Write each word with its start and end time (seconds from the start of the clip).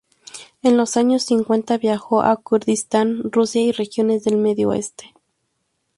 En 0.63 0.77
los 0.77 0.97
años 0.97 1.25
cincuenta 1.25 1.77
viajó 1.77 2.23
a 2.23 2.35
Kurdistán, 2.37 3.21
Rusia, 3.31 3.61
y 3.61 3.71
regiones 3.71 4.23
del 4.23 4.37
Medio 4.37 4.73
Este. 4.73 5.13